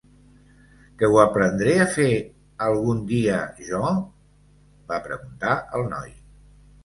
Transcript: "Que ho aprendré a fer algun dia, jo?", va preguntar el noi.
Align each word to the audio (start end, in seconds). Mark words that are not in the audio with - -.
"Que 1.01 1.07
ho 1.15 1.19
aprendré 1.23 1.73
a 1.81 1.85
fer 1.97 2.07
algun 2.69 3.03
dia, 3.11 3.37
jo?", 3.67 3.83
va 4.93 4.99
preguntar 5.07 5.53
el 5.81 5.85
noi. 5.93 6.11